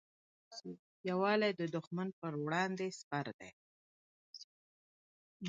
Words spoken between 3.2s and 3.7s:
دی.